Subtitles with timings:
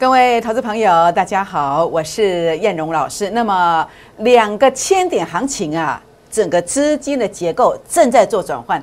[0.00, 3.28] 各位投资朋友，大家好，我是燕荣老师。
[3.32, 3.86] 那么
[4.20, 8.82] 两个千点行情啊，整个资金的结构正在做转换。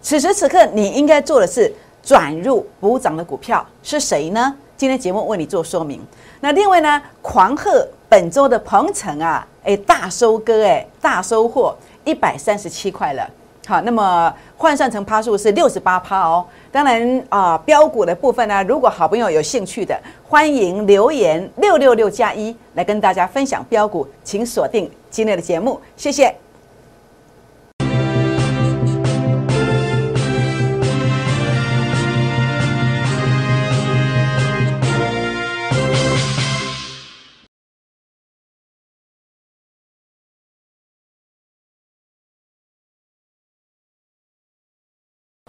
[0.00, 4.54] 此时此刻，你应该做的是转入补涨的股票是谁呢？
[4.76, 6.00] 今天节目为你做说明。
[6.38, 13.28] 那另外呢，狂贺本周的鹏程啊，哎，大收割哎，大收获一百三十七块了。
[13.66, 16.44] 好，那么换算成趴数是六十八趴哦。
[16.70, 19.96] 当然啊，标股的部分呢，如果好朋友有兴趣的，
[20.28, 26.34] 欢迎留言六六六加一来跟大家分享标股，请锁定今天的节目，谢谢。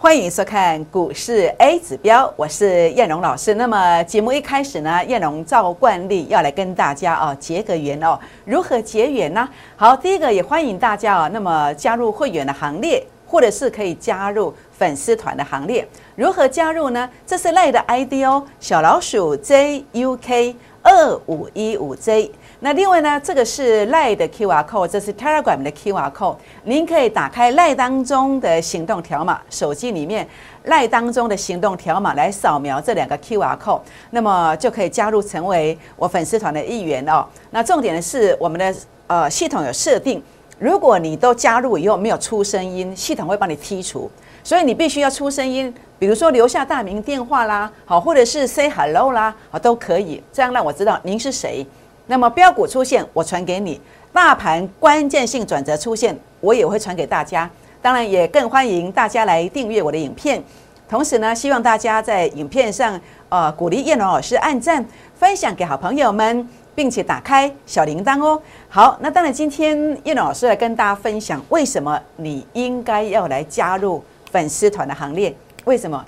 [0.04, 3.54] 欢迎收看股市 A 指标，我是燕荣老师。
[3.54, 8.20] 那么节目一开始呢，燕荣照惯例要来跟大家哦结个缘哦。
[8.44, 9.48] 如何结缘呢？
[9.76, 15.88] 好，第一个也欢迎大家哦，那么加入会员的行列，或者是可以加入粉丝团的行列。
[16.16, 17.08] 如何加入呢？
[17.26, 22.30] 这是赖的 ID 哦，小老鼠 JUK 二五一五 J。
[22.64, 30.26] 那另外呢，这个是赖的 QR code，这是 Telegram 的 QR code，您可以打开赖当中的行动条码，手机里面
[30.62, 37.26] 赖当中的行动条码来扫描这两个 QR code，那么就可以加入成为我粉丝团的一员哦。
[37.50, 38.74] 那重点的是我们的
[39.08, 40.22] 呃系统有设定，
[40.58, 44.10] 如果你都加入以后没有出声音，系统会帮你剔除，
[44.42, 51.66] 所以你必须要出声音，比如说留下大名电话啦，好，或者是 say hello 啦，好都可以，这样让我知道您是谁。
[52.06, 53.78] 那么标股出现，我传给你；
[54.12, 57.48] 大盘关键性转折出现，我也会传给大家。
[57.80, 60.42] 当然，也更欢迎大家来订阅我的影片。
[60.88, 68.40] 同时呢，希望大家在影片上，呃，鼓励叶龙老师按赞、分享给好朋友们，并且打开小铃铛哦。
[68.68, 75.34] 好，那当然，今天叶龙老师来跟大家分享，为什么你应该要来加入粉丝团的行列？
[75.64, 76.04] 为什么？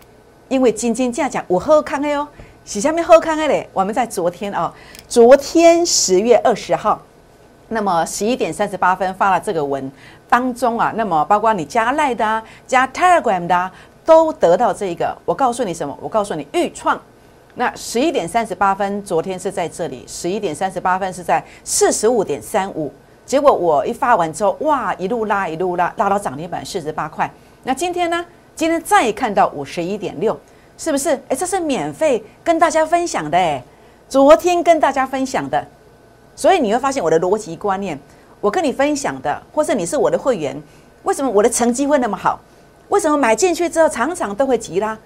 [0.48, 2.28] 因为金金价讲我喝康的哦。
[2.66, 4.68] 洗下面后看看嘞，我们在昨天哦，
[5.06, 7.00] 昨天十月二十号，
[7.68, 9.88] 那么十一点三十八分发了这个文
[10.28, 13.72] 当中啊，那么包括你加赖的啊，加 Telegram 的啊，
[14.04, 15.16] 都得到这个。
[15.24, 15.96] 我告诉你什么？
[16.02, 17.00] 我告诉你预创。
[17.54, 22.92] 那十一点三十八分，昨天是在这里，十一点三十八分是在四十五点三五。
[23.24, 27.30] 结果我一发完之后，哇，一路拉一路拉，拉到涨停板四十八块。
[27.62, 28.26] 那今天呢？
[28.56, 30.36] 今天再看到五十一点六。
[30.78, 31.10] 是不是？
[31.28, 33.62] 哎，这是免费跟大家分享的哎，
[34.08, 35.66] 昨天跟大家分享的，
[36.34, 37.98] 所以你会发现我的逻辑观念，
[38.40, 40.62] 我跟你分享的，或是你是我的会员，
[41.04, 42.38] 为什么我的成绩会那么好？
[42.88, 44.96] 为什么买进去之后常常都会急啦？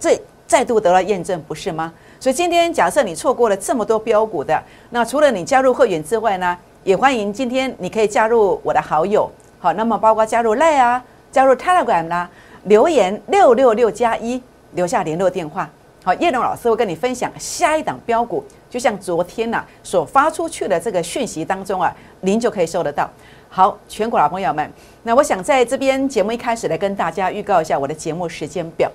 [0.00, 1.92] 这再度得到验证，不是吗？
[2.18, 9.30] 所以今天假设你错过了这么多标股的，那除了你加入会员之外呢，也欢迎今天你可以加入我的好友，
[9.60, 12.28] 好，那么包括加入 Line 啊，加入 Telegram 啦，
[12.64, 14.42] 留言六六六加一。
[14.74, 15.68] 留下联络电话，
[16.04, 23.08] 好，叶龙老师会跟你分享下一档标股，就像昨天呐所发出去的这个讯息当中啊，您就可以收得到。
[23.48, 24.70] 好，全国老朋友们，
[25.02, 28.90] 那我想在这边节目一开始来跟大家预告一下我的节目时间表。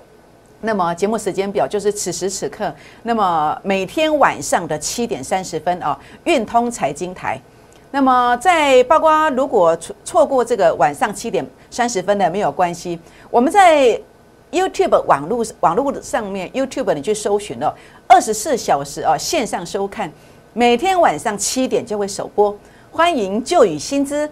[0.60, 7.38] 那么节目时间表就是此时此刻，那么每天晚上的七点三十分啊，运通财经台。
[7.90, 12.98] 那么在包括如果错错过这个晚上七点三十分的没有关系，
[13.30, 14.00] 我们在。
[14.54, 17.74] YouTube 网络网络上面，YouTube 你去搜寻了，
[18.06, 20.10] 二十四小时哦线上收看，
[20.52, 22.56] 每天晚上七点就会首播，
[22.92, 24.30] 欢迎旧与新知，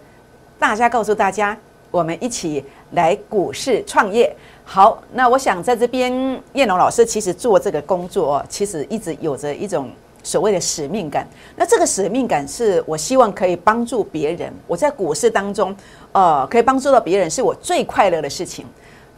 [0.61, 1.59] 大家告诉大家，
[1.91, 4.33] 我们一起来股市创业。
[4.63, 9.91] 好，那我想在这边，叶龙老师其实做这个工作哦，其实一直有着一种
[10.23, 11.27] 所谓的使命感。
[11.57, 15.75] 那这个使命感是我希望可以帮助别人，我在股市当中，
[16.13, 18.65] 呃，可以帮助到别人，是我最快乐的事情。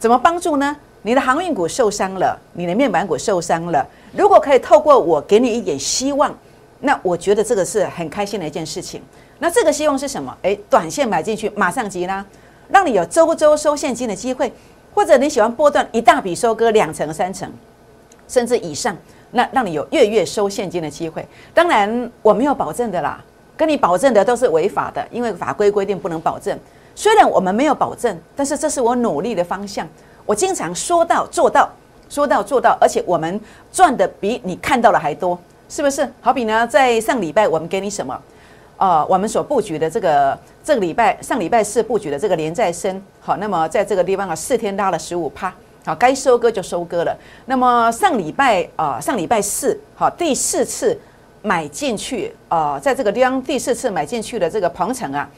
[0.05, 0.77] 怎么帮助呢？
[1.01, 3.83] 你的航运股受伤了，你的面板股受伤了。
[4.15, 6.31] 如果可以透过我给你一点希望，
[6.81, 9.01] 那我觉得这个是很开心的一件事情。
[9.39, 10.31] 那这个希望是什么？
[10.43, 12.23] 诶，短线买进去马上急拉，
[12.69, 14.53] 让你有周周收现金的机会，
[14.93, 17.51] 或者你喜欢波段一大笔收割两成、三成，
[18.27, 18.95] 甚至以上，
[19.31, 21.27] 那让你有月月收现金的机会。
[21.51, 23.19] 当然我没有保证的啦，
[23.57, 26.55] 跟你保证的都是违法的，因为法规规定不能保证。
[26.95, 29.87] 虽然我们没有保证，但是这是我努力的方向。
[30.25, 31.69] 我经常说到做到，
[32.09, 33.39] 说到做到，而且我们
[33.71, 35.37] 赚的比你看到的还多，
[35.69, 36.09] 是不是？
[36.21, 38.19] 好比呢，在上礼拜我们给你什么？
[38.77, 45.53] 呃，我们所布局的这个这个礼拜上礼拜四布局的这个连再生，好，那么在这个地方啊，四天拉了十五趴，
[45.85, 47.17] 好，该收割就收割了。
[47.45, 50.99] 那么上礼拜啊，上礼拜四，好，第四次
[51.41, 55.29] 买进去啊，在这个地方第四次买进去的这个鹏程啊，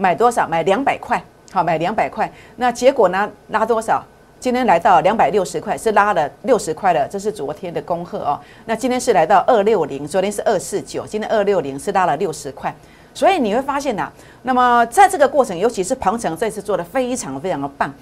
[0.00, 0.48] 买多少？
[0.48, 2.30] 买两百块，好，买两百块。
[2.56, 4.02] 那结果呢，拉多少？
[4.40, 8.40] 今天来到两百六十块，是拉了六十块了，这是昨天的恭贺哦。
[8.64, 12.74] 那今天是来到二六零，昨天是二四九，今天二六零是拉了六十块。
[13.12, 14.10] 所以你会发现呐，
[14.42, 17.92] 那么在这个过程，尤其是鹏程这次做的非常非常的棒。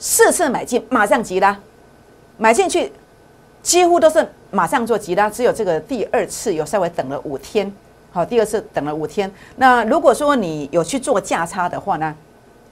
[0.00, 1.56] 四次买进，马上急拉，
[2.36, 2.92] 买进去
[3.62, 7.72] 几乎都是马上做急拉，只有这个第二次有稍微等了五天，
[8.14, 9.28] 好，第二次等了五天。
[9.56, 12.14] 那如果说你有去做价差的话呢，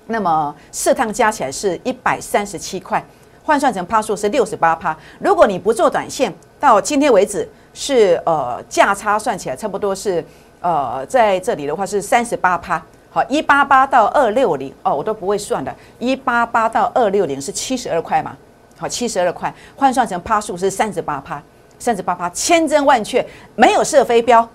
[0.06, 3.04] 那么四趟加起来是一百三十七块，
[3.42, 4.96] 换算成趴数是六十八趴。
[5.18, 10.24] 如果你不做短线，到今天为止是呃价差算起来差不多是
[10.60, 12.80] 呃在这里的话是三十八趴。
[13.10, 15.74] 好，一八八到二六零哦，我都不会算的。
[15.98, 18.36] 一八八到二六零是七十二块嘛？
[18.78, 21.42] 好，七十二块换算成趴数是三十八趴，
[21.80, 24.48] 三十八趴，千真万确，没有射飞镖，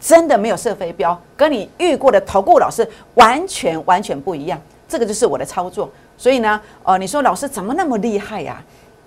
[0.00, 4.60] 真的没有射飞镖，跟你遇过的投顾老师完全完全不一样。
[4.88, 5.90] 这个就是我的操作。
[6.16, 8.62] 所以呢，哦，你说老师怎么那么厉害呀？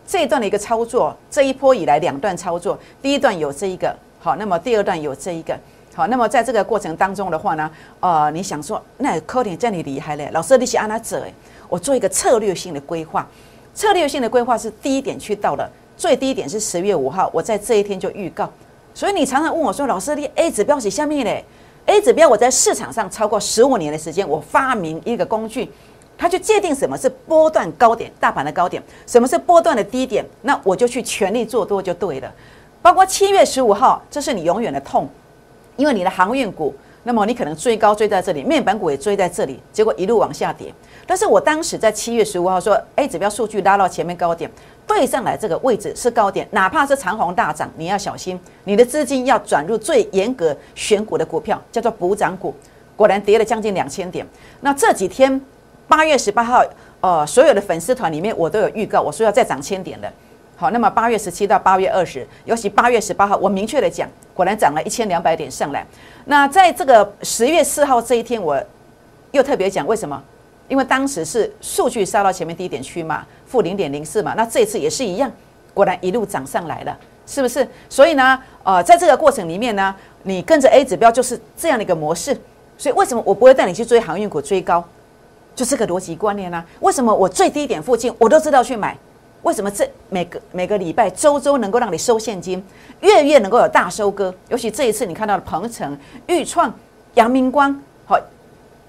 [0.08, 5.58] 这一段的一个操作，这一波以来两段操作，第一段有这一个，好，那么第二段有这一个。
[5.94, 10.30] 好，那么在这个过程当中的话呢，呃，你想说，那科点叫你厉害嘞？
[10.32, 11.18] 老师，你是安哪走？
[11.18, 11.34] 诶，
[11.68, 13.28] 我做一个策略性的规划，
[13.74, 18.50] 策略性的规划是第一点去到了，最低点是十月五号，我在这一天就预告。
[18.94, 21.44] 所以你常常问我说，老师，你 A 指标是下面嘞
[21.86, 25.70] ？A 指标我在市场上超过十五年的时间，我发明一个工具，
[26.18, 32.32] 它就界定什么是波段高点，大盘的高点，什么是波段的低点，那我就去全力做多就对了。
[32.82, 35.10] 包括七月十五号，这是你永远的痛。
[35.78, 40.72] 因为你的航运股，那么你可能追高追在这里，面板股也追在这里，结果一路往下跌。
[41.12, 44.50] 但是我当时在七月十五号说，A 指标数据拉到前面高点，
[44.88, 52.56] 对上来这个位置是高点，哪怕是长虹大涨，你要小心，你的资金要转入最严格选股的股票，叫做补涨股。
[52.96, 54.26] 果然跌了将近两千点。
[54.62, 55.42] 那这几天
[55.86, 56.64] 八月十八号，
[57.02, 60.10] 呃，所有的粉丝团里面我都有预告，我说要再涨千点的。
[60.56, 65.86] 好，那么八月十七到八月二十，尤其八月十八号，我明确的讲，果然涨了一千两百点上来。
[66.24, 68.58] 那在这个十月四号这一天，我
[69.32, 70.24] 又特别讲为什么？
[70.72, 74.34] 因为当时是数据杀到前面低点区嘛，负零点零四嘛。
[74.38, 75.30] 那这次也是一样，
[75.74, 76.98] 果然一路涨上来了，
[77.28, 77.68] 是不是？
[77.90, 82.40] 所以呢，呃，在这个过程里面呢，你跟着 A 指标就是这样的一个模式。
[82.78, 84.82] 所以为什么我不会带你去追航运股追高？
[85.54, 86.64] 就这个逻辑观念呢？
[86.80, 88.98] 为什么我最低点附近我都知道去买？
[89.42, 92.64] 为什么这每个每个礼拜周周能够让你收现金，
[93.02, 94.34] 月月能够有大收割？
[94.48, 95.98] 尤其这一次你看到的鹏程、
[96.28, 96.74] 豫创、
[97.16, 98.18] 阳明光，好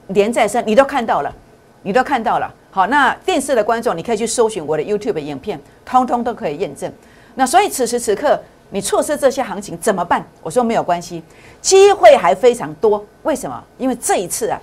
[0.09, 1.35] 连在身，你都看到了，
[1.83, 2.53] 你都看到了。
[2.71, 6.91] 好，那电视的观众，你可以去搜寻我的 YouTube 影片，通通都可以验证。
[7.35, 8.39] 那所以此时此刻
[8.71, 10.25] 你错失这些行情怎么办？
[10.43, 11.23] 我说没有关系，
[11.61, 13.05] 机会还非常多。
[13.25, 13.63] 为什么？
[13.77, 14.59] 因为这一次啊，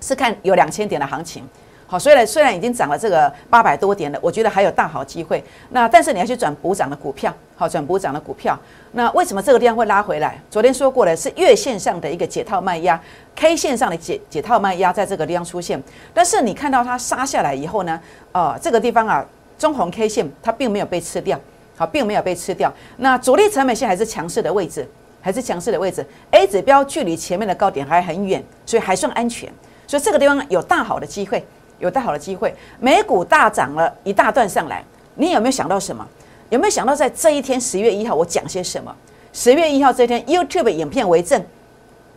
[0.00, 1.46] 是看有两千点的行情。
[1.86, 5.42] 好，虽然虽然已经涨了这个八百多点了，我觉得还有大好机会。
[5.70, 8.58] 那但是你要去转补涨的股票，好转补涨的股票。
[8.92, 10.40] 那为什么这个地方会拉回来？
[10.50, 13.00] 昨天说过了，是月线上的一个解套卖压
[13.36, 15.80] ，K 线上的解解套卖压在这个地方出现。
[16.12, 18.00] 但是你看到它杀下来以后呢，
[18.32, 19.24] 呃，这个地方啊，
[19.58, 21.38] 中红 K 线它并没有被吃掉，
[21.76, 22.72] 好，并没有被吃掉。
[22.96, 24.88] 那主力成本线还是强势的位置，
[25.20, 26.04] 还是强势的位置。
[26.30, 29.52] A 指标距离前面的高点还很远，所以还算安全。
[29.86, 31.44] 所以这个地方有大好的机会。
[31.84, 34.82] 有大好的机会，美股大涨了一大段上来，
[35.16, 36.06] 你有没有想到什么？
[36.48, 38.94] 有没有想到在这一天十月一号我讲些什么？
[39.32, 41.42] 十月一号这一天 YouTube 影片为证，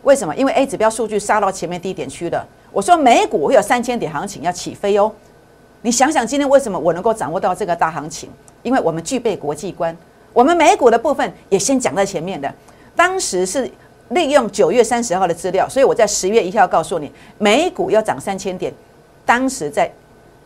[0.02, 0.34] 为什么？
[0.36, 5.12] 因为 A 指标数据杀到前面低点区了，我说美股会有三千点行情要起飞哦。
[5.82, 8.30] 你想想今天为什么我能够掌握到这个大行情？
[8.62, 9.96] 因为我们具备国际观，
[10.32, 12.52] 我们美股的部分也先讲在前面的，
[12.96, 13.70] 当时是
[14.10, 18.72] 利用九月三十号的资料，所以我在十月一号告诉你美股要涨三千点。
[19.28, 19.92] 当时在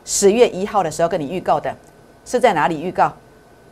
[0.05, 1.73] 十月一号的时候跟你预告的，
[2.25, 3.13] 是在哪里预告？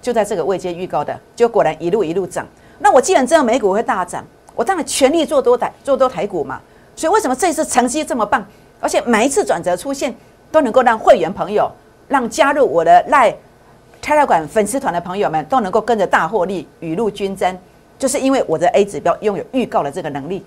[0.01, 2.47] 就在这个位阶预告的，就果然一路一路涨。
[2.79, 4.25] 那我既然知道美股会大涨，
[4.55, 6.61] 我当然全力做多台做多台股嘛。
[6.95, 8.47] 所以为什么这次成绩这么棒？
[8.79, 10.15] 而且每一次转折出现，
[10.53, 11.69] 都能够让会员朋友、
[12.07, 13.35] 让加入我的赖
[14.01, 17.59] 泰拉馆粉丝团的朋友们都能够跟着大获利、雨露均沾，
[17.99, 20.47] 就是因为我的 A 指标拥有预告的这个能力。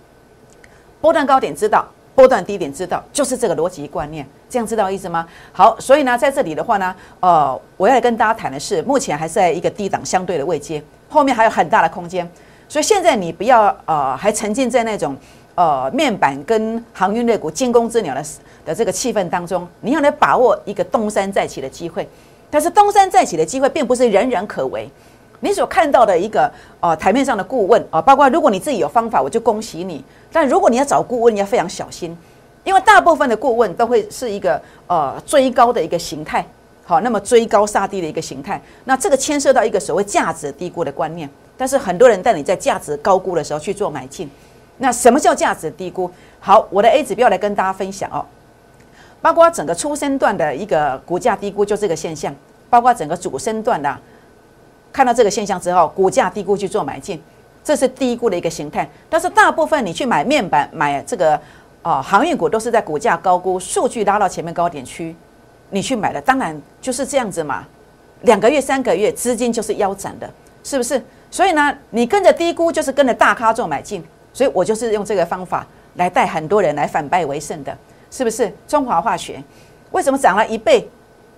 [1.01, 1.85] 波段高点知道。
[2.15, 5.27] 波段低点知道，就是这个逻辑观念，这样知道意思吗？
[5.51, 12.29] 好，所以呢，在这里的话呢，呃，我要跟大家谈的是，目前还是在一个低档相对的位阶，后面还有很大的空间。
[12.69, 15.15] 所以现在你不要呃，还沉浸在那种
[15.55, 18.23] 呃面板跟航运类股惊弓之鸟的
[18.65, 22.07] 的这个气氛当中，你要来把握一个东山再起的机会。
[22.49, 24.87] 但是东山再起的机会并不是人人可为。
[25.43, 30.01] 你所看到的一个呃台面上的顾问啊，包括如果你自己有方法，我就恭喜你。
[30.31, 32.17] 但如果你要找顾问，你要非常小心，
[32.63, 36.45] 因为大部分的顾问都会是一个呃追高的一个形态，
[36.85, 38.61] 好，那么追高杀低的一个形态。
[38.85, 44.31] 那这个牵涉到一个所谓价值低估的观念，但是很多人带你在价值高估的时候去做买进。
[44.77, 46.09] 那什么叫价值低估？
[46.39, 48.23] 好，我的 A 指标来跟大家分享哦，
[49.21, 52.33] 包括整个初升段的一个股价低估就这个现象，
[52.69, 53.93] 包括整个主升段的。
[54.93, 57.21] 看到这个现象之后，股价低估去做买进，
[57.63, 58.87] 这是低估的一个形态。
[59.09, 61.37] 但是大部分你去买面板、买这个
[61.81, 65.15] 啊航运股，都是在股价高估、数据拉到前面高点区，
[65.71, 67.65] 你去买的，当然就是这样子嘛。
[68.21, 70.29] 两个月、三个月资金就是腰斩的，
[70.63, 71.03] 是不是？
[71.31, 77.75] 所以呢，你跟着低估就是跟着大咖做买进，所以我就是用这个方法来带很多人来反败为胜的，
[78.11, 78.53] 是不是？
[78.67, 79.43] 中华化学
[79.91, 80.87] 为什么涨了一倍、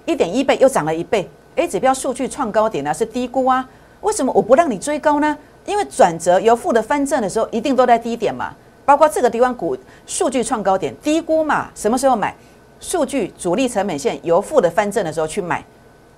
[0.06, 3.68] 一点一倍，又涨了一倍？A 指标数据创高点呢是低估啊？
[4.02, 5.38] 为什么我不让你追高呢？
[5.66, 8.54] 因为转折由负的翻正的时候，一定都在低点嘛。
[8.86, 11.70] 包括这个地方股数据创高点低估嘛？
[11.74, 12.36] 什么时候买？
[12.80, 15.64] 数据主力成本线由负的翻正的时候去买，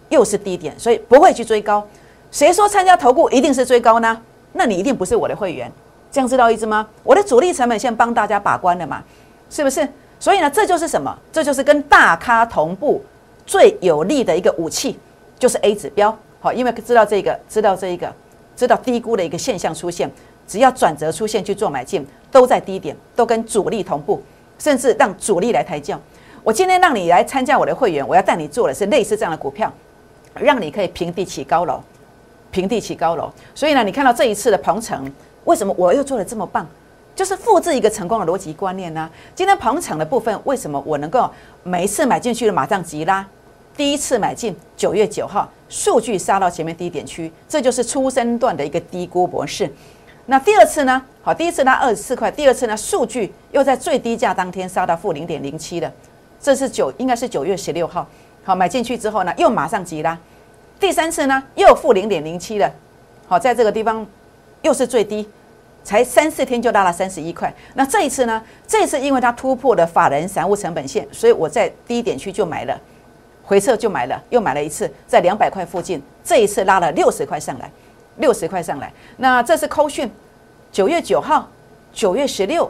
[0.09, 1.85] 又是低点，所以不会去追高。
[2.29, 4.21] 谁说参加投顾一定是追高呢？
[4.51, 5.71] 那你一定不是我的会员，
[6.11, 6.85] 这样知道意思吗？
[7.03, 9.01] 我的主力成本线帮大家把关的嘛，
[9.49, 9.87] 是不是？
[10.19, 11.15] 所以呢，这就是什么？
[11.31, 13.01] 这就是跟大咖同步
[13.45, 14.97] 最有利的一个武器。
[15.39, 18.13] 就是 A 指标，好，因为知道这个，知道这一个，
[18.55, 20.11] 知道低估的一个现象出现，
[20.47, 24.21] 只要转折出现去做买进，都在低点，都跟主力同步，
[24.57, 25.99] 甚至让主力来抬轿。
[26.43, 29.71] 我今天让你来参加我的会员，我要带你做的是类似这样的股票，
[30.33, 31.81] 让你可以平地起高楼，
[32.51, 33.31] 平地起高楼。
[33.53, 35.11] 所以呢，你看到这一次的鹏程，
[35.43, 36.65] 为什么我又做的这么棒？
[37.15, 39.09] 就是复制一个成功的逻辑观念呢。
[39.35, 41.29] 今天鹏程的部分，为什么我能够
[41.63, 43.27] 每一次买进去的马上急拉？
[43.77, 49.71] 第一次买进九月九号，数据杀到前面低点区，这就是初升段的一个低估模式。
[50.25, 50.99] 那第二次呢？
[51.21, 55.93] 好，第一次拉二十四块，第二次呢，数据又在最低价当天杀到负零点零七的，
[56.41, 58.07] 这是九应该是九月十六号。
[58.43, 60.17] 好，买进去之后呢，又马上急拉。
[60.79, 62.73] 第三次呢，又负零点零七的，
[63.27, 64.03] 好，在这个地方
[64.63, 65.29] 又是最低，
[65.83, 67.53] 才三四天就拉了三十一块。
[67.75, 68.41] 那这一次呢？
[68.67, 72.75] 这一次因为它突破了法人散户成本线，所以我在低点区就买了。
[73.47, 77.71] 回撤就买了，又买了一次，在两百块附近，这一次拉了六十块上来，
[78.17, 78.91] 六十块上来。
[79.15, 80.11] 那这是扣讯，
[80.69, 81.49] 九月九号、
[81.93, 82.69] 九月十六、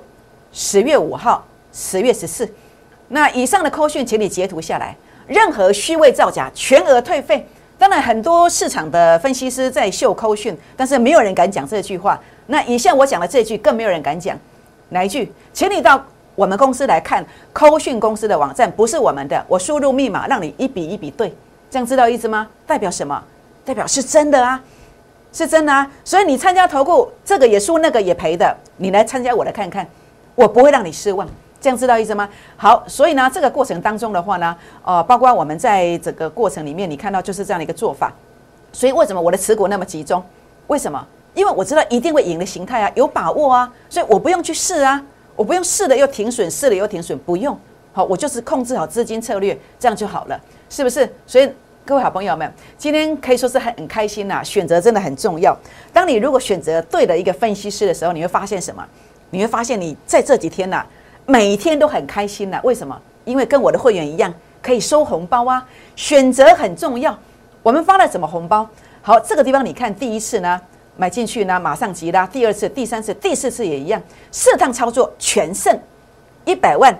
[0.53, 1.43] 十月五号、
[1.73, 2.47] 十月十四。
[3.07, 4.95] 那以上的扣讯，请你截图下来。
[5.25, 7.43] 任何虚伪造假，全额退费。
[7.79, 12.21] 当然，很多市场的分析师在秀扣讯，但是没有人敢讲这句话。
[12.45, 14.37] 那以下我讲的这句，更没有人敢讲。
[14.89, 15.31] 哪一句？
[15.51, 16.05] 请你到。
[16.37, 21.35] 我们公司来看，扣讯公司的网站不是我们的，我输入密码让你一笔一笔对，
[21.67, 22.47] 这样知道意思吗？
[22.67, 23.19] 代表什么？
[23.65, 24.61] 代表是真的啊，
[25.33, 25.89] 是真的啊。
[26.03, 29.87] 所以你参加投顾，这个也输，那个也赔的，你来参加我来看看，
[30.35, 31.27] 我不会让你失望，
[31.59, 32.29] 这样知道意思吗？
[32.55, 38.13] 好，所以呢，这个过程当中的话呢，呃，包括我们在这个过程里面，你看到就是这样的一个做法。
[38.71, 40.23] 所以为什么我的持股那么集中？
[40.67, 41.03] 为什么？
[41.33, 45.01] 因为我知道一定会赢的形态啊，有把握啊，所以我不用去试啊。
[45.37, 47.57] 我不用试了又停损，试了又停损，不用。
[47.93, 51.07] 好，我就是控制好资金策略，这样就好了，是不是？
[51.27, 51.47] 所以
[51.85, 54.43] 各位好朋友们，今天可以说是很开心呐。
[54.43, 55.55] 选择真的很重要。
[55.93, 58.83] 当你如果选择对的一个分析师的时候，你会发现什么？
[59.29, 60.83] 你会发现你在这几天呐，
[61.27, 62.59] 每天都很开心呐。
[62.63, 62.99] 为什么？
[63.23, 65.63] 因为跟我的会员一样，可以收红包啊。
[65.95, 67.15] 选择很重要。
[67.61, 68.67] 我们发了什么红包？
[69.03, 70.59] 好，这个地方你看，第一次呢。
[70.97, 72.25] 买进去呢，马上急拉。
[72.27, 74.01] 第二次、第三次、第四次也一样，
[74.31, 75.79] 四趟操作全胜，
[76.43, 76.93] 一百万，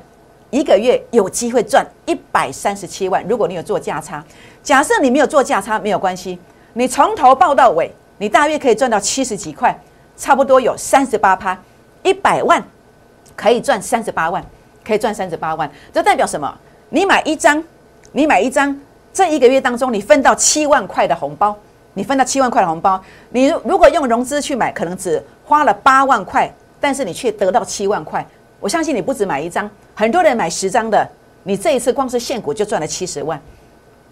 [0.51, 3.25] 一个月有机会赚一百三十七万。
[3.27, 4.23] 如果你有做价差，
[4.61, 6.39] 假设你没有做价差，没有关系，
[6.73, 9.77] 你从头报到尾，你大约可以赚到七十几块，
[10.15, 11.59] 差不多有三十八趴，
[12.03, 12.63] 一百万
[13.35, 14.45] 可以赚三十八万，
[14.85, 15.69] 可以赚三十八万。
[15.91, 16.55] 这代表什么？
[16.89, 17.63] 你买一张，
[18.11, 18.79] 你买一张，
[19.11, 21.57] 这一个月当中你分到七万块的红包。
[21.97, 23.01] 你分到七万块的红包，
[23.31, 26.47] 你如果用融资去买，可能只花了八万块，
[26.79, 28.23] 但是你却得到七万块。
[28.59, 31.09] 我相信你不止买一张，很多人买十张的，
[31.41, 33.41] 你这一次光是现股就赚了七十万，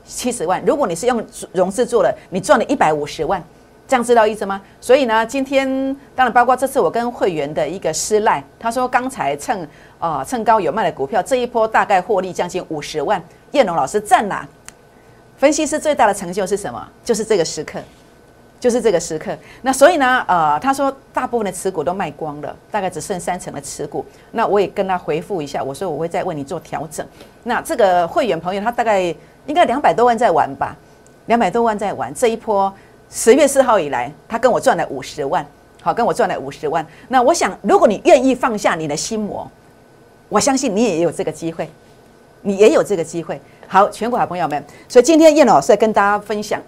[0.03, 0.59] 七十万。
[0.65, 1.23] 如果你是用
[1.53, 3.39] 融资做了，你赚了一百五十万，
[3.87, 4.59] 这样知道意思吗？
[4.81, 5.67] 所以呢，今天
[6.15, 13.21] 当然包括这次我跟会员的一个失赖，他说刚才趁啊趁高有卖的股票，这一波大概获利将近五十万。
[13.51, 14.43] 叶龙老师赞哪？
[15.37, 16.87] 分析师最大的成就是什么？
[17.03, 17.79] 就是这个时刻，
[18.59, 19.37] 就是这个时刻。
[19.61, 24.05] 那所以呢，呃，他说大部分的持股都卖光了，大概只剩三成的持股。
[24.31, 27.05] 那我也跟他回复一下，我说我会再为你做调整。
[27.43, 29.01] 那这个会员朋友他大概
[29.45, 30.75] 应该两百多万在玩吧？
[31.25, 32.73] 两百多万在玩这一波，
[33.09, 35.45] 十月四号以来，他跟我赚了五十万，
[35.81, 36.85] 好，跟我赚了五十万。
[37.09, 39.49] 那我想，如果你愿意放下你的心魔，
[40.29, 41.69] 我相信你也有这个机会，
[42.41, 43.41] 你也有这个机会。
[43.67, 46.61] 好，全国好朋友们，所以今天叶老师跟大家分享，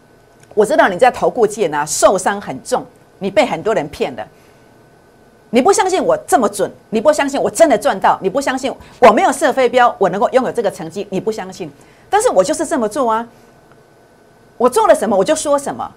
[0.54, 2.86] 我知道你在投顾界呢受伤很重，
[3.20, 4.28] 你被很多人骗的，
[5.52, 11.72] 你不相信我这么准，你不相信我真的赚到，你不相信我没有设飞镖，我能够拥有这个成绩，你不相信，
[12.10, 13.28] 但是我就是这么做啊。
[14.58, 15.90] 我做了什么我就说什么，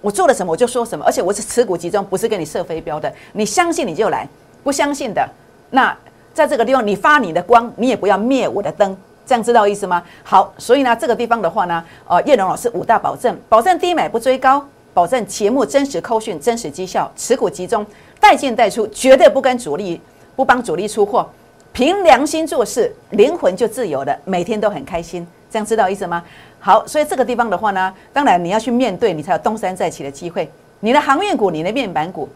[0.00, 3.12] 我做了什么我就说什么，而且我是持股集中，不是给你设飞镖的。
[3.32, 4.28] 你相信你就来，
[4.62, 5.28] 不相信的，
[5.70, 5.96] 那
[6.32, 8.96] 在这个地方你发你的光，你也不要灭我的灯，
[9.28, 10.02] 这样知道意思吗？
[10.24, 17.84] 好，所以呢，这个地方的话呢，呃，叶龙老师五大保证：保证低买不追高，保证节目真实扣讯、真实绩效，持股集中，
[18.18, 20.00] 带进带出，绝对不跟主力
[20.34, 21.28] 不帮主力出货，
[21.74, 26.24] 凭良心做事，灵魂就自由了，每天都很开心，这样知道意思吗？
[26.58, 30.50] 好，所以这个地方的话呢，当然你要去面对，你才有东山再起的机会。
[30.80, 32.26] 你的航运股，你的面板股，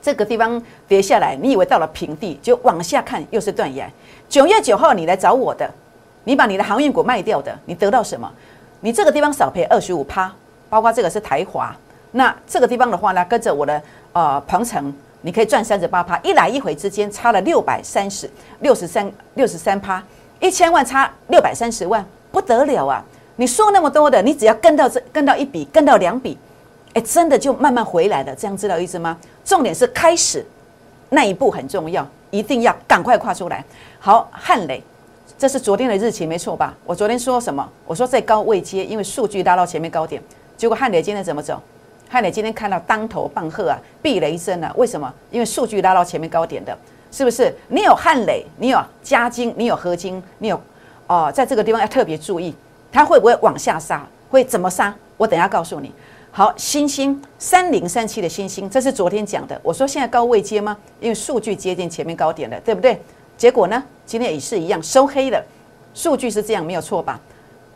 [0.00, 3.90] 这个地方跌下来，你以为到了平地，就往下看又是断崖。
[4.28, 5.68] 九月九号你来找我的，
[6.24, 8.30] 你把你的航运股卖掉的，你得到什么？
[8.80, 10.32] 你这个地方少赔二十五趴，
[10.68, 11.74] 包括这个是台华。
[12.12, 18.28] 那这个地方的话呢，跟着我的呃鹏程，你可以赚三十八趴，一来一回之间差了六百三十
[18.60, 20.02] 六十三六十三趴，
[20.40, 23.02] 一千万差六百三十万，不得了啊！
[23.36, 26.36] 你说那么多的，你只要跟到这，跟到一笔，跟到两笔，
[26.92, 28.34] 哎，真的就慢慢回来了。
[28.34, 29.16] 这样知道意思吗？
[29.44, 30.44] 重点是开始
[31.08, 33.64] 那一步很重要，一定要赶快跨出来。
[33.98, 34.82] 好，汉磊，
[35.42, 36.72] 这是昨天的日期没错吧？
[36.84, 37.68] 我昨天说什么？
[37.84, 40.22] 我说在高位接，因为数据拉到前面高点。
[40.56, 41.60] 结果汉磊今天怎么走？
[42.08, 44.72] 汉磊今天看到当头棒喝啊，避雷声啊。
[44.76, 45.12] 为什么？
[45.32, 46.78] 因为数据拉到前面高点的，
[47.10, 47.52] 是不是？
[47.66, 50.60] 你有汉磊，你有加金，你有合金，你有
[51.08, 52.54] 哦，在这个地方要特别注意。
[52.92, 54.06] 它会不会往下杀？
[54.30, 54.94] 会怎么杀？
[55.16, 55.92] 我等下告诉你。
[56.30, 59.60] 好，星星三零三七的星星，这是昨天讲的。
[59.64, 60.76] 我说现在高位接吗？
[61.00, 63.02] 因为数据接近前面高点了，对不对？
[63.36, 65.42] 结果呢，今天也是一样收黑了。
[65.94, 67.20] 数据是这样，没有错吧？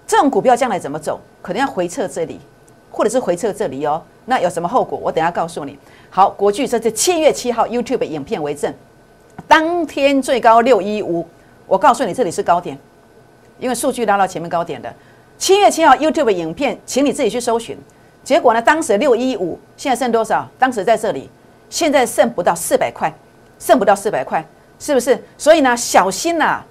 [0.06, 1.20] 这种股票将来怎么走？
[1.42, 2.40] 可能要回撤这里，
[2.90, 4.02] 或者是回撤这里哦。
[4.24, 4.98] 那有什么后果？
[5.02, 5.78] 我等下告诉你。
[6.08, 8.72] 好，国巨这是七月七号 YouTube 影片为证，
[9.46, 11.26] 当天最高六一五。
[11.66, 12.78] 我告诉你，这里是高点，
[13.58, 14.92] 因为数据拉到前面高点的。
[15.36, 17.76] 七月七号 YouTube 影片，请你自己去搜寻。
[18.24, 20.48] 结果呢，当时六一五，现在剩多少？
[20.58, 21.28] 当时在这里，
[21.68, 23.12] 现在剩不到四百块，
[23.58, 24.44] 剩不到四百块，
[24.78, 25.22] 是不是？
[25.36, 26.62] 所以呢，小心呐！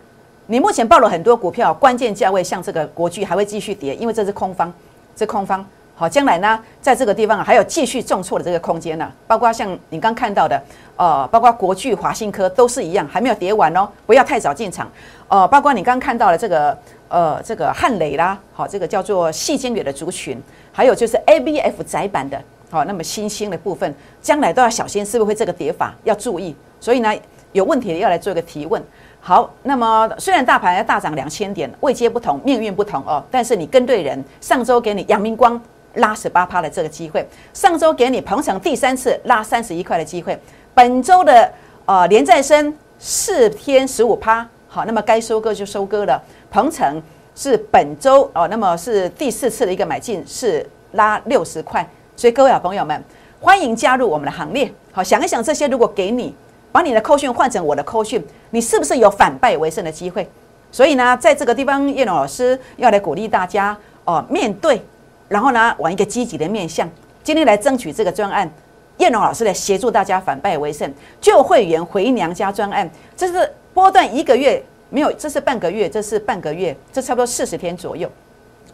[0.48, 4.72] 你目前报了很多股票，关键价位像这个国巨还会继续跌，因为这是空方，
[5.16, 5.66] 这空方。
[5.96, 9.12] 好，将来呢，在这个地方还有继续重挫的这个空间呢。
[9.26, 10.62] 包括像你刚看到的，
[10.98, 14.92] 呃，包括国巨、华新科都是一样，还没有跌完哦，不要太早进场。
[15.28, 16.78] 呃，包括你刚看到的这个。
[17.08, 20.42] 呃，这个汉雷啦，好，这个叫做细晶圆的族群，
[20.74, 22.42] 还有就是 A B F 窄板的，
[22.72, 26.56] 好，那么新兴的部分，将来都要小心，是不是会这个跌法要注意？
[26.82, 27.16] 所以呢，
[27.56, 28.84] 有问题的要来做一个提问。
[29.22, 35.60] 好，那么虽然大盘要大涨两千点，位阶不同，命运不同哦，但是你跟对人，上周给你阳明光
[35.94, 40.38] 拉十八趴的这个机会，上周给你鹏程第三次拉三十一块的机会，
[40.74, 41.50] 本周的
[41.86, 46.22] 呃连再生四天十五趴，好，那么该收割就收割了。
[46.52, 47.02] 鹏程
[47.34, 51.88] 是本周哦，那么是第四次的一个买进，是拉六十块，
[52.18, 53.02] 所以各位好朋友们，
[53.40, 54.70] 欢迎加入我们的行列。
[54.92, 56.36] 好，想一想这些，如果给你
[56.76, 60.30] 把你的扣讯换成我的扣讯，你是不是有反败为胜的机会？
[60.74, 64.82] 所以呢，在这个地方，叶龙老师要来鼓励大家哦，面对，
[65.30, 66.86] 然后呢，往一个积极的面向，
[67.24, 68.52] 今天来争取这个专案，
[68.98, 74.62] 叶龙老师来协助大家反败为胜，救会员回娘家专案，这是波段一个月。
[74.90, 78.12] 没有，这是半个月，这是半个月，这差不多四十天左右。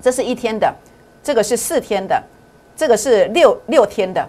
[0.01, 0.73] 这是一天的，
[1.21, 2.19] 这个是四天的，
[2.75, 4.27] 这个是六六天的。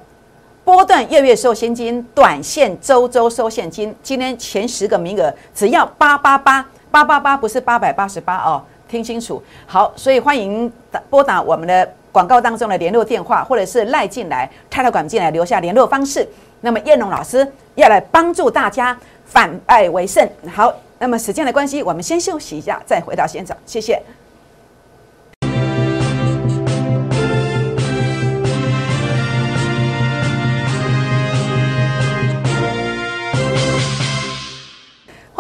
[0.65, 3.95] 波段月月收现金，短线周周收现金。
[4.01, 9.43] 今天前十个名额只要八八八八八八，不是八百八十八哦，听清楚。
[9.67, 16.27] 好，所以欢迎打拨打我们的广告当中的联络电话，或者是赖进来、泰特管进来留下联络方式。
[16.61, 20.29] 那么燕龙老师要来帮助大家反败为胜。
[20.55, 20.73] 好。
[21.01, 23.57] 那么时间的关系，我们先休息一下，再回到现场。
[23.67, 24.01] 谢谢。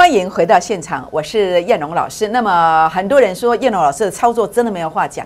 [0.02, 2.26] 欢迎回到现场，我是燕龙老师。
[2.26, 5.24] 那么很多人说燕龙老师的操作真的没有话讲。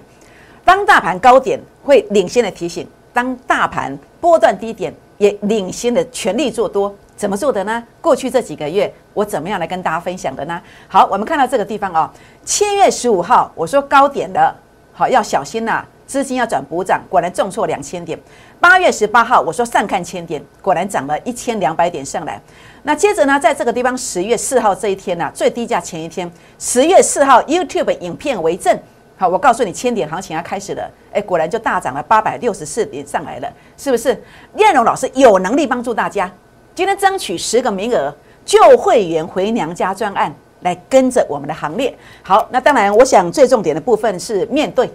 [0.67, 6.95] 当大盘高点会领先的提醒，当大盘波段低点也领先的全力做多。
[7.17, 7.83] 怎么做的呢？
[8.03, 10.61] 过去这几个月，我怎么样来跟大家分享的呢？
[10.89, 12.11] 好，我们看到这个地方哦，
[12.45, 14.55] 七月十五号，我说高点的，
[14.93, 18.19] 好要小心呐，资金要转补涨，果然重挫两千点。
[18.61, 22.39] 八月十八号我说上看千点，果然涨了一千两百点上来。
[22.87, 28.79] 那接着呢，在这个地方十月四号这一天呢，最低价前一天，十月四号 YouTube 影片为证。
[29.17, 34.17] 好，我告诉你，千点行情要开始了，哎，果然就大涨了八百六十四点上来了，是不是？
[34.55, 36.31] 燕荣老师有能力帮助大家，
[36.77, 41.93] 今天争取十个名额，救会员回娘家专案，来跟着我们的行列。
[42.23, 44.89] 好，那当然，我想最重点的部分是面对，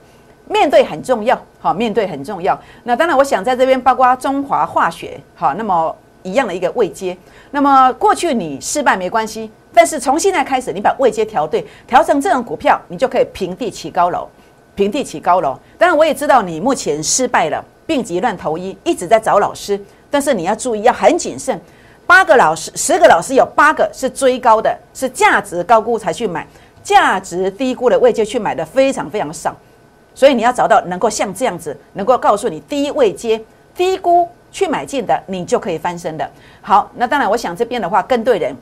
[0.47, 2.57] 面对很重要，好，面对很重要。
[2.83, 7.17] 那当然，我想在这边包括中华化学，好，那么一样的一个位阶，
[7.51, 9.49] 那么过去你失败没关系。
[9.73, 14.27] 但是从现在开始，你把位阶调对，调成这种股票，你就可以平地起高楼，
[14.75, 15.57] 平地起高楼。
[15.77, 19.79] 当然，我也知道你目前失败了，病急乱投医，一直在找老师。
[20.09, 21.59] 但是你要注意，要很谨慎。
[22.05, 26.45] 八个老师，十个老师有八个是追高的，是价值高估才去买，
[26.83, 29.55] 价值低估的位阶去买的非常非常少。
[30.13, 33.41] 所以你要找到能够像这样子，能够告诉你低位阶、
[33.73, 36.29] 低估去买进的，你就可以翻身的。
[36.61, 38.55] 好，那当然，我想这边的话跟对人。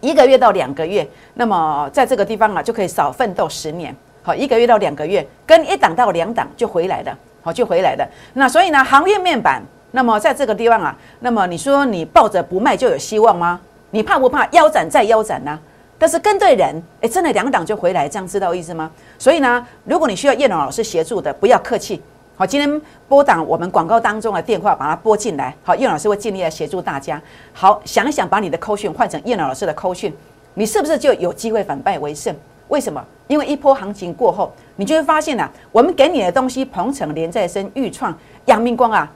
[0.00, 3.94] 一个月到两个月，那么在这个地方啊，就可以少奋斗十年。
[4.22, 8.06] 好，一个月到两个月，跟一档到两档就回来了，好就回来了。
[8.34, 9.62] 那所以呢，行业面板，
[9.92, 13.60] 那么在这个地方啊，那么你说你抱着不卖就有希望吗？
[13.90, 15.58] 你怕不怕腰斩再腰斩呢？
[15.96, 18.90] 但是跟对人，哎，真的两档就回来，这样知道意思吗？
[19.18, 22.02] 所以呢，如果你需要叶龙老师协助的，不要客气。
[22.38, 25.56] 好，今天拨打我们广告当中的电话，把它拨进来。
[25.64, 27.20] 好，叶老师会尽力来协助大家。
[27.54, 30.14] 好，想一想，把你的扣讯换成叶老师的扣讯，
[30.52, 32.36] 你是不是就有机会反败为胜？
[32.68, 33.02] 为什么？
[33.26, 39.10] 因为一波行情过后，你就会发现啊，我们给你的东西，鹏程、连再生、豫创、阳明光啊，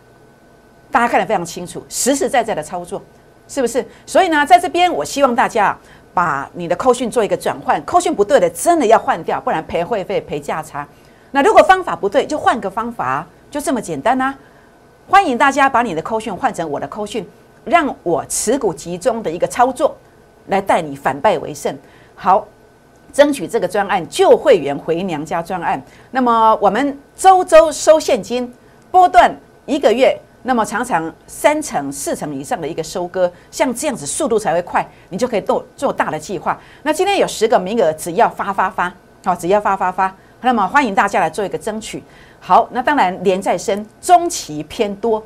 [0.90, 3.02] 大家看得非常清楚，实实在在的操作，
[3.46, 3.86] 是不是？
[4.06, 5.78] 所以呢，在这边，我希望大家啊
[6.14, 10.88] 把你的扣讯做一个转换，扣讯不对的，真的要换掉，不然赔会费、赔价差。
[11.32, 14.34] 那如果方法不对，就换个方法，就这么简单呐！
[15.08, 17.28] 欢迎大家把你的扣讯换成我的扣讯，
[17.64, 19.96] 让我持股集中的一个操作，
[20.48, 21.76] 来带你反败为胜。
[22.16, 22.46] 好，
[23.12, 25.80] 争取这个专案旧会员回娘家专案。
[26.10, 28.52] 那么我们周周收现金，
[28.90, 29.32] 波段
[29.66, 36.58] 一个月，那么常常三成、四成以上的一个收割，像这样子速度才会快，你就可以做做大的计划。
[36.82, 38.92] 那今天有十个名额，只要发发发，
[39.24, 40.12] 好，只要发发发。
[40.42, 42.02] 那么欢迎大家来做一个争取。
[42.40, 45.22] 好，那当然连在升，中期偏多，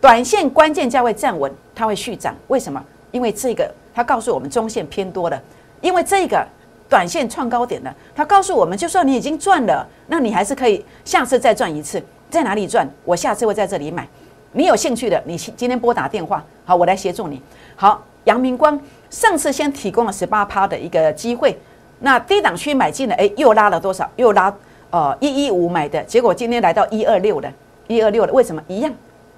[0.00, 2.34] 短线关键价位站稳，它会续涨。
[2.48, 2.82] 为什么？
[3.10, 5.40] 因为这个它告诉我们中线偏多了，
[5.80, 6.46] 因为这个
[6.88, 12.02] 短线创高点了，它告诉我们，就算你已经赚了，那你还是可以下次再赚一次。
[12.30, 12.88] 在哪里赚？
[13.04, 14.08] 我下次会在这里买。
[14.52, 17.40] 你有兴趣的，你今天拨打电话，好，我来协助你。
[17.76, 21.56] 好，阳明光上次先提供了十八趴的一个机会。
[22.04, 24.08] 那低档区买进的，哎，又拉了多少？
[24.16, 24.54] 又拉，
[24.90, 27.50] 呃，一一五买的结果，今天来到一二六了，
[27.88, 28.92] 一二六了，为什么一样？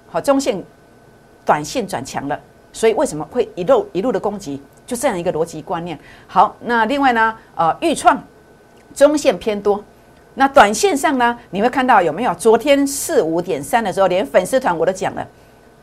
[0.09, 0.61] 好，中线、
[1.45, 2.37] 短线转强了，
[2.73, 4.61] 所以为什么会一路一路的攻击？
[4.85, 5.97] 就这样一个逻辑观念。
[6.27, 8.21] 好，那另外呢，呃，预创
[8.93, 9.81] 中线偏多，
[10.33, 12.35] 那短线上呢，你会看到有没有？
[12.35, 15.25] 昨天四五点三的时候，连粉丝团我都讲了，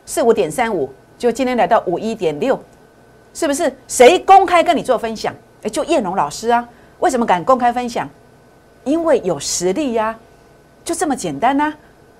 [0.05, 2.59] 四五点三五，就今天来到五一点六，
[3.33, 3.75] 是不是？
[3.87, 5.33] 谁公开跟你做分享？
[5.63, 6.67] 哎，就叶龙老师啊，
[6.99, 8.09] 为什么敢公开分享？
[8.83, 10.15] 因为有实力呀，
[10.83, 11.73] 就这么简单呐。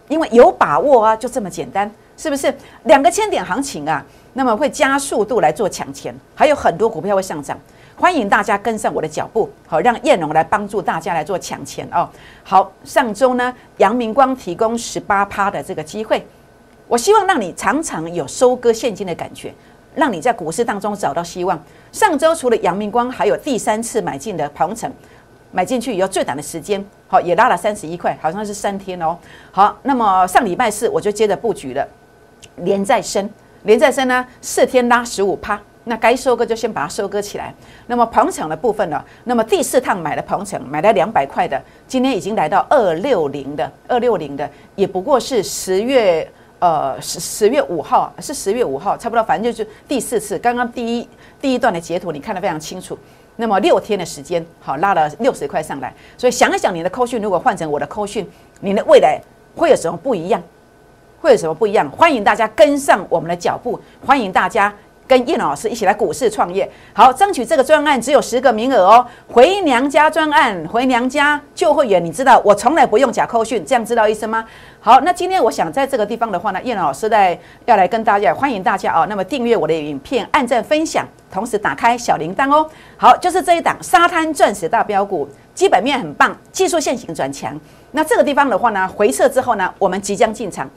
[0.07, 2.53] 因为有把握啊，就这么简单，是不是？
[2.83, 7.57] 两个千点行情啊，那么会加速度来做抢钱，还有很多股票会上涨。
[7.97, 12.07] 欢迎大家跟上我的脚步，好，让燕龙来帮助大家来做抢钱哦。
[12.43, 16.23] 好，上周呢，阳明光提供十八趴的这个机会，
[16.88, 19.51] 我希望让你常常有收割现金的感觉，
[19.95, 21.62] 让你在股市当中找到希望。
[21.91, 24.91] 上周除了阳明光，还有第三次买进的鹏程，
[25.51, 29.17] 买进去以后最短的时间，好也拉了三十一块，好像是三天哦。
[29.51, 31.88] 好，那么上礼拜四我就接着布局了，
[32.58, 33.29] 连再升，
[33.63, 37.53] 连再升呢，四天拉十五趴，那该收割就先把它收割起来。
[37.88, 46.29] 那么鹏程的部分呢，那么第四趟买的鹏程，买了两百块的，今天已经来到二六零的，二六零的也不过是十月。
[46.59, 50.39] 呃，十十月五号是十月五号，差不多，反正就是第四次。
[50.39, 51.07] 刚刚第一
[51.41, 52.97] 第一段的截图你看得非常清楚。
[53.35, 55.93] 那么六天的时间，好拉了六十块上来。
[56.17, 58.25] 所以想一想，你的扣讯如果换成我的扣讯，
[58.61, 59.19] 你的未来
[59.55, 60.41] 会有什么不一样？
[61.21, 61.89] 会有什么不一样？
[61.91, 64.73] 欢迎大家跟上我们的脚步，欢迎大家
[65.07, 69.05] 跟叶老师一起来股市创业，好，争取这个专案只有十个名额哦。
[69.27, 74.43] 回娘家专案，回娘家就会员，你知道我从来不用假扣讯，这样知道意思吗？
[74.79, 79.05] 好，那今天我想在这个地方的话呢，叶老师在要来跟大家欢迎大家哦。
[79.07, 82.67] 那么订阅我的影片，按赞分享，同时打开小铃铛哦。
[82.97, 87.59] 好，就是这一档沙滩钻石大标股，基本面很棒，技术线型转强。
[87.91, 90.67] 那这个地方的话呢，回撤之后呢，我们即将进场，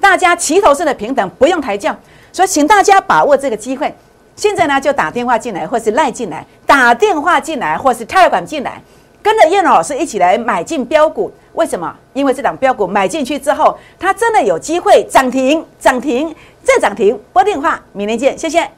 [0.00, 1.96] 大家齐头式的平等，不用抬轿。
[2.32, 3.94] 所以，请大家把握这个机会。
[4.36, 8.82] 现在呢，就打电话进来，或是赖进来；打电话进来，或是泰管进来，
[9.22, 11.30] 跟着叶老师一起来买进标股。
[11.52, 11.94] 为什么？
[12.14, 17.20] 因为这档标股买进去之后，它真的有机会涨停、涨停再涨停。
[17.32, 18.70] 拨电话，明天见，谢谢。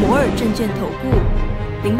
[0.00, 0.89] 摩尔证券投。